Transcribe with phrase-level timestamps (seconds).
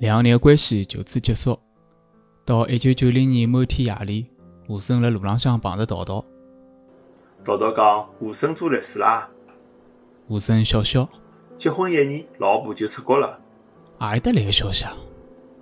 [0.00, 1.58] 两个人的关系就此结束。
[2.44, 4.26] 到一九九零年某天夜里，
[4.68, 6.24] 吴森辣路浪向碰着桃桃。
[7.44, 9.28] 桃桃讲：“吴森做律师啦。”
[10.28, 11.08] 吴森笑笑
[11.58, 13.40] ：“结婚一年，老婆就出国了。”
[13.98, 14.94] 何里得来个消息啊？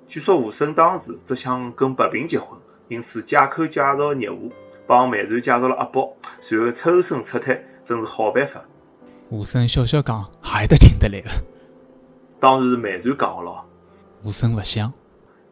[0.07, 2.59] 据说吴森当时只想跟白萍结婚，
[2.89, 4.53] 因此借口介绍业务，
[4.87, 6.13] 帮曼然介绍了阿宝，
[6.43, 8.63] 随后抽身撤退，真是好办法。
[9.31, 11.31] 吴森笑笑讲：“何里得听得来个？”
[12.39, 13.65] 当然是曼瑞讲个咯。
[14.27, 14.93] 吴声勿响。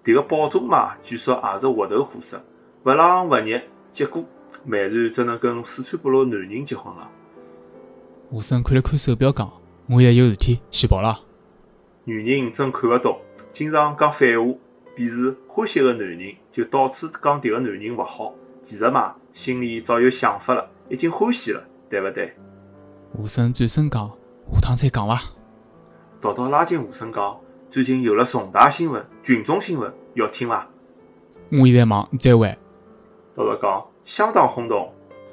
[0.03, 2.43] 迭个宝中嘛，据说也是活头货色，
[2.83, 4.25] 勿冷勿热，结果
[4.65, 7.09] 曼然只能跟四川部落男人结婚了。
[8.31, 9.49] 吴声看了看手表，讲
[9.89, 11.21] ：“我也有事体，先跑了。”
[12.03, 13.17] 女人真看勿懂，
[13.53, 14.59] 经常讲反话，
[14.97, 18.35] 便是欢喜个男人，就到处讲迭个男人勿好。
[18.65, 22.35] 其实嘛，心里早有想法了，已经欢喜了，对勿对？
[23.17, 24.11] 吴声转身讲
[24.53, 25.23] ：“下趟再讲伐。”
[26.21, 27.39] 桃桃拉近吴声讲
[27.75, 30.69] ：“最近有了重大新闻，群众新闻，要听伐？”
[31.51, 32.57] 我现在忙，再会。
[33.35, 34.93] 桃桃讲：“相当轰动。”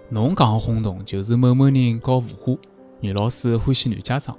[0.10, 2.60] 侬讲个轰动，就是某某人搞腐化，
[3.00, 4.36] 女老师欢喜男家长。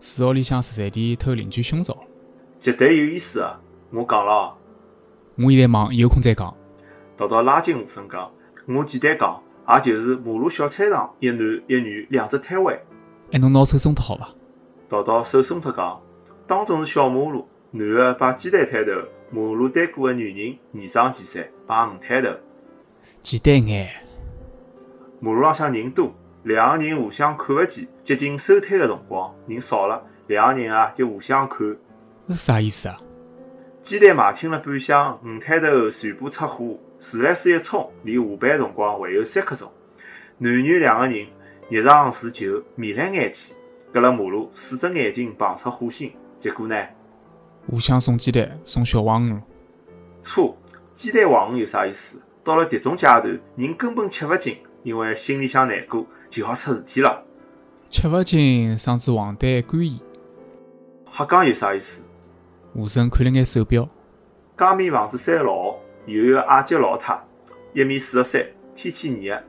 [0.00, 1.96] 四号里向十三点偷邻居胸罩，
[2.58, 3.60] 绝对有意思啊！
[3.92, 4.56] 我讲了，
[5.36, 6.52] 我现在忙，有空再讲。
[7.16, 8.32] 桃桃拉近吴声讲，
[8.66, 9.40] 我简单讲，
[9.76, 11.38] 也就是马路小菜场，一男
[11.68, 12.80] 一女两只摊位。
[13.30, 14.28] 哎，侬拿手松脱好伐？
[14.90, 16.00] 桃桃手松脱讲，
[16.46, 18.92] 当中是小马路，男的摆鸡蛋摊头，
[19.30, 22.30] 马路对过的女人年长几岁摆鱼摊头。
[23.22, 23.88] 简单眼。
[25.20, 26.12] 马路浪向人多。
[26.42, 31.60] 两个人互相看勿见，接近收摊的辰光，人少了，两个人啊就互相看。
[32.28, 33.00] 是啥意思啊？
[33.80, 39.72] 鸡蛋卖听了半箱，鱼摊头全部出货，自来水一冲，离下班辰光还有三刻钟。
[40.36, 41.26] 男女两个人
[41.70, 43.54] 日常是酒，眉来眼去，
[43.90, 46.12] 隔了马路，四只眼睛碰出火星。
[46.44, 46.76] 结果呢？
[47.66, 49.40] 互相送鸡蛋，送小黄鱼。
[50.22, 50.54] 错，
[50.94, 52.20] 鸡蛋黄鱼有啥意思？
[52.42, 56.06] 到了迭种阶段，人根本吃勿进，因为心里向难过。
[56.28, 57.22] 就好出事体了，
[57.88, 59.98] 吃勿进，嗓子黄疸肝炎。
[61.10, 62.02] 瞎讲有啥意思？
[62.74, 63.88] 吴声看了眼手表，
[64.58, 67.18] 江面房子三老，有一个阿吉老太，
[67.72, 69.42] 一米四十三，天气热，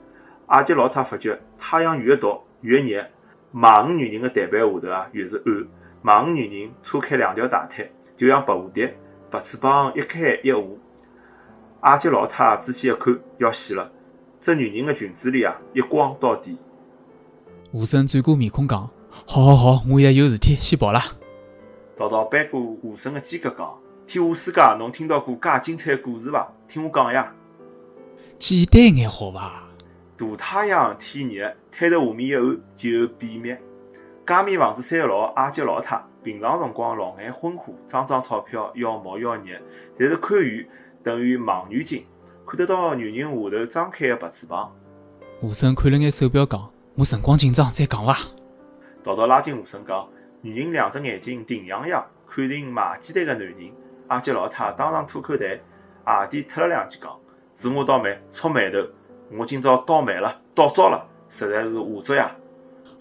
[0.45, 3.05] 阿吉老太发觉太阳越毒越热，
[3.53, 5.67] 盲女人的台板下头啊越是暗，
[6.05, 8.95] 盲女人叉开两条大腿，就像白蝴蝶，
[9.31, 10.63] 白翅膀一开一合。
[11.79, 13.91] 阿吉老太仔细一看，要死了，
[14.39, 16.59] 这女人的裙子里啊一光到底。
[17.71, 18.88] 吴声转过面孔讲
[19.25, 20.99] ：“好好好，我现在有事体，先跑了。”
[21.97, 26.53] 桃桃扳过吴声的肩胛讲：“天下世界，侬听到过介精彩的故事伐？
[26.67, 27.33] 听我讲呀。”
[28.37, 29.63] 简单眼好伐？
[30.17, 33.39] 大太阳天热，摊在下面一按就有秘
[34.25, 34.27] 密。
[34.27, 39.59] 街面房子三老阿吉老太，平常辰光老眼昏花，张张钞票要毛要热，
[39.97, 40.67] 但是看远
[41.03, 42.05] 等于望远镜，
[42.47, 44.73] 看得到女人下头张开的白翅膀。
[45.41, 46.69] 吴声看了眼手表讲。
[46.97, 48.15] 我辰光紧张，再讲伐。
[49.03, 50.07] 桃桃拉近吴声讲，
[50.41, 53.71] 女人两只眼睛定洋洋看定卖鸡蛋的男人。
[54.07, 55.59] 阿吉老太当场吐口痰，
[56.05, 57.11] 鞋底踢了两记讲
[57.57, 58.77] ：“是我倒霉，臭霉头，
[59.37, 62.33] 我今朝倒霉了，倒灶了，实在是下作呀。”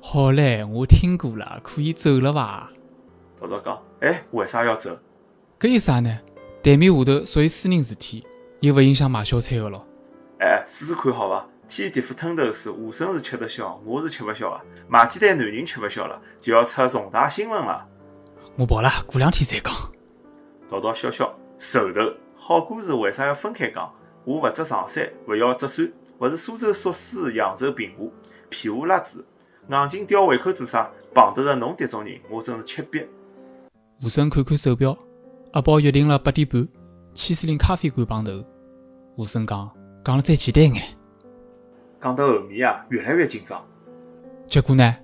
[0.07, 2.71] 好嘞，我听过了，可以走了伐？
[3.41, 4.91] 桃桃讲：“哎，为啥要走？
[5.59, 6.21] 搿有啥呢？
[6.63, 8.23] 台面下头属于私人事体，
[8.61, 9.87] 又勿影响卖小菜个咯。
[10.41, 11.49] 哎，试试看好伐？
[11.67, 14.61] 天地府吞头水，吴声是吃得消，我是吃勿消啊！
[14.87, 17.89] 买鸡蛋男人吃勿消了，就要出重大新闻了。
[18.59, 19.75] 我跑了，过两天再讲。
[20.69, 22.13] 桃桃笑笑，愁头。
[22.37, 23.91] 好故事为啥要分开讲？
[24.27, 28.13] 我勿只上山，勿要折伞，勿是苏州缩水，扬州平和，
[28.51, 29.25] 屁话辣子，
[29.69, 30.91] 硬劲吊胃口做啥？
[31.15, 33.07] 碰得着侬迭种人，我真是吃瘪。
[34.03, 34.99] 吴声看看手表，
[35.53, 36.67] 阿宝约定了八点半，
[37.15, 38.45] 千司令咖啡馆碰头。
[39.17, 39.71] 吴声讲，
[40.05, 40.83] 讲了再简单眼。
[42.03, 43.65] 讲到后面啊，越来越紧张。
[44.47, 44.97] 结果呢？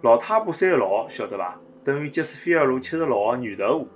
[0.00, 1.56] 老太婆三老晓得伐？
[1.84, 3.88] 等于杰斯菲尔路七十六号女头户，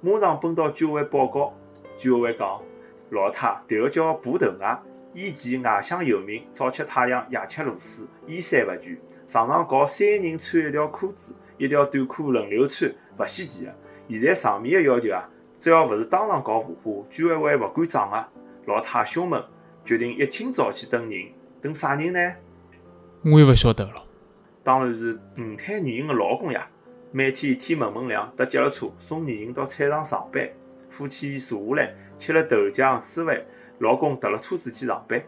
[0.00, 1.54] 马上奔到居委会报告。
[1.96, 2.60] 居委会讲：
[3.10, 8.96] 老太，迭个叫布头外，以前外乡游民，早吃太阳，夜吃螺丝，衣衫勿全，
[9.26, 13.72] 常常搞三人穿一条裤子，一条短裤轮流穿，勿稀奇个。
[14.08, 15.28] 现在上面个要求啊，
[15.58, 18.24] 只要勿是当场搞腐化，居委会勿管账个。
[18.66, 19.42] 老太胸闷。
[19.82, 21.24] 决定一清早去等人，
[21.60, 22.34] 等啥人呢？
[23.24, 24.04] 我也勿晓得了。
[24.62, 26.68] 当然是五胎女人的老公呀！
[27.10, 30.46] 每天天蒙蒙亮，搭脚踏车送女人到菜场上班。
[30.90, 33.42] 夫妻坐下来吃了豆浆、吃饭，
[33.80, 35.20] 老公踏了车子去上班。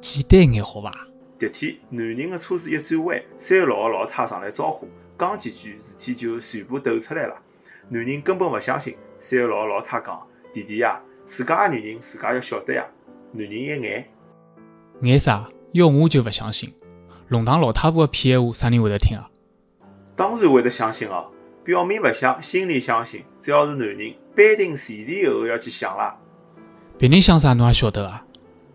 [0.00, 0.92] 简单眼好伐？
[1.38, 4.86] 迭天，男人的车子一转弯，三老个老太上来招呼，
[5.18, 7.34] 讲几句，事体就全部抖出来了。
[7.88, 10.20] 男人根本勿相信，三个老老太讲
[10.52, 12.84] ：“弟弟呀，自家个女人自家要晓得呀，
[13.32, 14.10] 男人一眼。”
[15.02, 15.48] 眼啥？
[15.72, 16.74] 要我就勿相信。
[17.28, 19.30] 弄堂老太婆个屁闲话，啥人会得听啊？
[20.14, 21.30] 当然会得相信哦。
[21.64, 23.22] 表面勿想，心里相信。
[23.40, 26.18] 只要是男人，板定前提后后要去想啦。
[26.98, 28.24] 别人想啥，侬也晓得啊？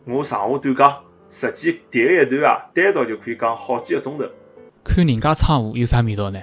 [0.05, 4.23] 我上下短讲，实际迭个一段啊，单独就可以讲好几个钟头。
[4.81, 6.39] 看人家唱舞有啥味道呢？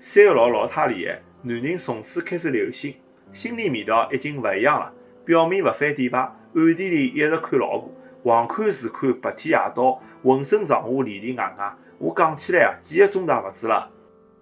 [0.00, 2.96] 三个老老太厉害，男人从此开始留心，
[3.32, 4.92] 心里味道已经勿一样了。
[5.24, 7.92] 表面勿翻底牌，暗地里一直看老婆，
[8.24, 11.76] 横看竖看，白天夜到，浑身上下里里外外。
[11.98, 13.88] 我讲起来啊，几个钟头也勿止了。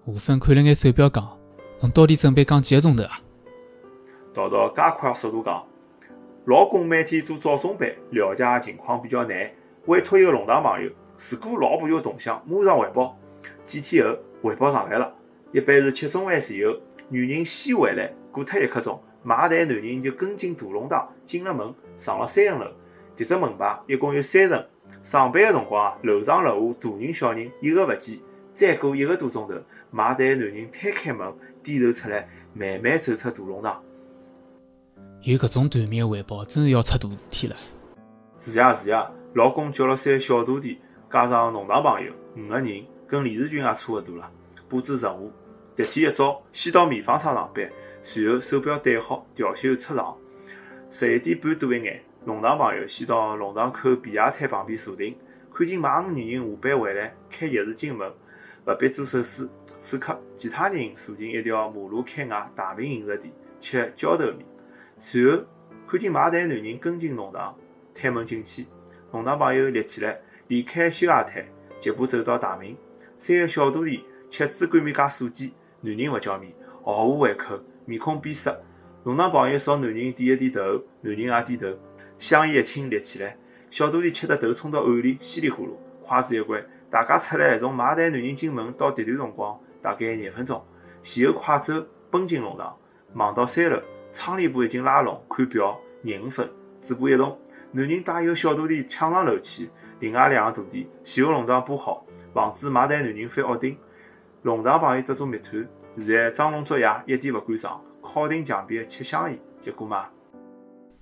[0.07, 1.39] 吴生看了眼手表，讲
[1.83, 3.21] ：“侬到底准备讲几个钟头啊？”
[4.35, 5.63] 道道加快速度讲
[6.47, 9.49] ：“老公每天做早中班，了解情况比较难，
[9.87, 10.91] 委托一个弄堂朋友。
[11.31, 13.17] 如果老婆有动向，马上汇报。
[13.65, 15.15] 几天后汇报上来了，
[15.53, 16.77] 一般是吃中饭前后，
[17.09, 22.67] 女人先回来，过脱一刻钟，买台男人就跟进大弄堂，进了门，上了三层楼。
[23.15, 24.67] 这只门牌一共有三层。
[25.01, 28.19] 上班个辰光啊，楼上楼下大人小人一个勿见。
[28.53, 29.55] 再过一个多钟头。”
[29.95, 33.81] 买台男人推开门，低头出来，慢慢走出大弄堂。
[35.25, 37.55] 有搿种短命汇报，真是要出大事体了。
[38.41, 40.79] 是呀是呀，老公叫了三个小徒弟，
[41.13, 44.29] 加上弄堂朋友，五个人，跟李世军也差勿多了。
[44.69, 45.31] 布置任务：
[45.77, 47.71] 第天一早，先到棉纺厂上班，
[48.03, 50.17] 随后手表戴好，调休出厂。
[50.91, 55.15] 十一点半多一眼，弄堂朋友先到弄堂口皮鞋摊旁边坐定，
[55.55, 58.11] 看见买五女人下班回来，开钥匙进门，
[58.67, 59.49] 勿必做手势。
[59.81, 64.39] 此刻，其他人坐进一条马路开外大平饮食店吃浇头面，
[65.05, 65.43] 随后
[65.89, 67.53] 看见买单男人跟进弄堂，
[67.93, 68.67] 推门进去。
[69.11, 70.17] 弄堂朋友立起来，
[70.47, 71.45] 离开修鞋摊，
[71.81, 72.75] 疾步走到大门。
[73.19, 76.53] 三个小徒弟吃猪肝面加素鸡，男人勿叫面，
[76.85, 78.63] 毫无胃口，面孔变色。
[79.03, 80.61] 弄堂朋友朝男人点一点头，
[81.01, 81.79] 男人也点头。
[82.17, 83.37] 香烟一轻，立起来。
[83.73, 85.73] 小徒弟吃得头冲到碗里，稀里呼噜，
[86.07, 89.59] 筷子一关，大家出来从买单男人进门到迭段辰光。
[89.83, 90.65] 大概廿分钟，
[91.03, 91.75] 前后快走
[92.09, 92.79] 奔进弄堂，
[93.13, 93.83] 忙到三楼，
[94.13, 96.49] 窗帘布已经拉拢，看表廿五分，
[96.81, 97.39] 嘴巴一动，
[97.73, 99.71] 男人带一个小徒弟抢上楼去，
[100.01, 102.05] 另外两个徒弟前后弄堂布好，
[102.35, 103.77] 防止买台男人翻屋顶。
[104.43, 105.67] 弄堂朋友遮做密探，
[105.97, 109.39] 现在装聋作哑，一点勿敢上，靠定墙壁吃香烟。
[109.61, 110.07] 结果嘛，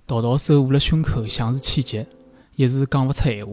[0.05, 2.05] 桃桃手捂了胸口，像是气急，
[2.55, 3.51] 一时讲勿出闲话。